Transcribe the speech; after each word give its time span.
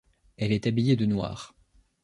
Elle 0.37 0.51
est 0.51 0.65
habillée 0.65 0.95
de 0.95 1.05
noir. 1.05 1.53